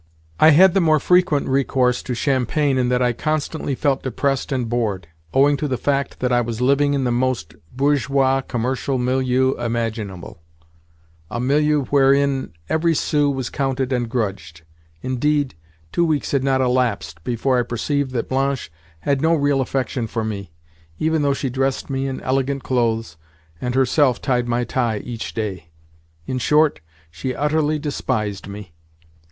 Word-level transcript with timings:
I 0.39 0.49
had 0.49 0.73
the 0.73 0.81
more 0.81 0.99
frequent 0.99 1.47
recourse 1.47 2.01
to 2.01 2.15
champagne 2.15 2.79
in 2.79 2.89
that 2.89 3.03
I 3.03 3.13
constantly 3.13 3.75
felt 3.75 4.01
depressed 4.01 4.51
and 4.51 4.67
bored, 4.67 5.07
owing 5.31 5.57
to 5.57 5.67
the 5.67 5.77
fact 5.77 6.21
that 6.21 6.31
I 6.31 6.41
was 6.41 6.59
living 6.59 6.95
in 6.95 7.03
the 7.03 7.11
most 7.11 7.53
bourgeois 7.71 8.41
commercial 8.41 8.97
milieu 8.97 9.51
imaginable—a 9.63 11.39
milieu 11.39 11.83
wherein 11.91 12.51
every 12.67 12.95
sou 12.95 13.29
was 13.29 13.51
counted 13.51 13.93
and 13.93 14.09
grudged. 14.09 14.63
Indeed, 15.03 15.53
two 15.91 16.03
weeks 16.03 16.31
had 16.31 16.43
not 16.43 16.61
elapsed 16.61 17.23
before 17.23 17.59
I 17.59 17.61
perceived 17.61 18.09
that 18.13 18.27
Blanche 18.27 18.71
had 19.01 19.21
no 19.21 19.35
real 19.35 19.61
affection 19.61 20.07
for 20.07 20.23
me, 20.23 20.51
even 20.97 21.21
though 21.21 21.35
she 21.35 21.51
dressed 21.51 21.91
me 21.91 22.07
in 22.07 22.21
elegant 22.21 22.63
clothes, 22.63 23.17
and 23.61 23.75
herself 23.75 24.19
tied 24.19 24.47
my 24.47 24.63
tie 24.63 24.97
each 24.97 25.35
day. 25.35 25.69
In 26.25 26.39
short, 26.39 26.79
she 27.11 27.35
utterly 27.35 27.77
despised 27.77 28.47
me. 28.47 28.73